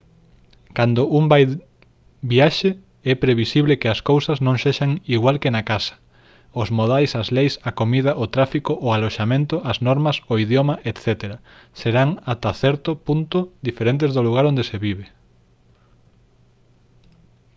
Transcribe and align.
cando 0.77 1.01
un 1.17 1.23
vai 1.31 1.43
viaxe 2.33 2.69
é 3.11 3.13
previsible 3.23 3.79
que 3.81 3.89
as 3.93 3.99
cousas 4.09 4.37
non 4.45 4.55
sexan 4.63 4.91
igual 5.15 5.35
que 5.41 5.53
na 5.55 5.63
casa 5.71 5.95
os 6.61 6.69
modais 6.77 7.11
as 7.21 7.27
leis 7.37 7.53
a 7.69 7.71
comida 7.79 8.11
o 8.23 8.25
tráfico 8.35 8.71
o 8.85 8.89
aloxamento 8.97 9.55
as 9.71 9.77
normas 9.87 10.15
o 10.31 10.33
idioma 10.45 10.75
etc 10.89 11.07
serán 11.81 12.09
ata 12.33 12.51
certo 12.63 12.91
punto 13.07 13.37
diferentes 13.67 14.09
do 14.15 14.21
lugar 14.27 14.45
onde 14.51 14.63
se 14.69 14.77
vive 14.87 15.05